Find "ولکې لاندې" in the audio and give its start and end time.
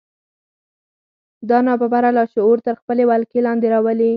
3.09-3.67